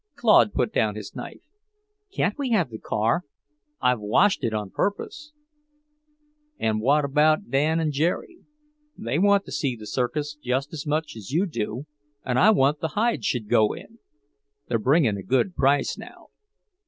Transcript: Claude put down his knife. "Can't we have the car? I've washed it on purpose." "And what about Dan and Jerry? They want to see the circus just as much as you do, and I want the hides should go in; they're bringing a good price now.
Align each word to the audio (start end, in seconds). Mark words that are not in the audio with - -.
Claude 0.15 0.51
put 0.51 0.73
down 0.73 0.95
his 0.95 1.13
knife. 1.15 1.41
"Can't 2.11 2.35
we 2.35 2.49
have 2.49 2.71
the 2.71 2.79
car? 2.79 3.21
I've 3.79 3.99
washed 3.99 4.43
it 4.43 4.51
on 4.51 4.71
purpose." 4.71 5.31
"And 6.57 6.81
what 6.81 7.05
about 7.05 7.51
Dan 7.51 7.79
and 7.79 7.93
Jerry? 7.93 8.39
They 8.97 9.19
want 9.19 9.45
to 9.45 9.51
see 9.51 9.75
the 9.75 9.85
circus 9.85 10.33
just 10.41 10.73
as 10.73 10.87
much 10.87 11.15
as 11.15 11.29
you 11.29 11.45
do, 11.45 11.85
and 12.25 12.39
I 12.39 12.49
want 12.49 12.79
the 12.79 12.97
hides 12.99 13.27
should 13.27 13.47
go 13.47 13.73
in; 13.75 13.99
they're 14.67 14.79
bringing 14.79 15.17
a 15.17 15.21
good 15.23 15.55
price 15.55 15.95
now. 15.99 16.29